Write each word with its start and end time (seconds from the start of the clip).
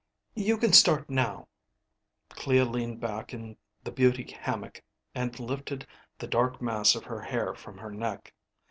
"You 0.35 0.57
can 0.57 0.73
start 0.73 1.11
now." 1.11 1.47
Clea 2.29 2.63
leaned 2.63 2.99
back 2.99 3.35
in 3.35 3.55
the 3.83 3.91
beauty 3.91 4.31
hammock 4.39 4.81
and 5.13 5.39
lifted 5.39 5.85
the 6.17 6.25
dark 6.25 6.59
mass 6.59 6.95
of 6.95 7.03
her 7.03 7.21
hair 7.21 7.53
from 7.53 7.77
her 7.77 7.91
neck. 7.91 8.33